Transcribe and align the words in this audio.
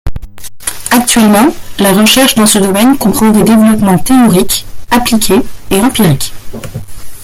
Actuellement, 0.89 1.49
la 1.77 1.93
recherche 1.93 2.33
dans 2.33 2.47
ce 2.47 2.57
domaine 2.57 2.97
comprend 2.97 3.29
des 3.29 3.43
développements 3.43 3.99
théoriques, 3.99 4.65
appliqués 4.89 5.41
et 5.69 5.79
empiriques. 5.79 6.33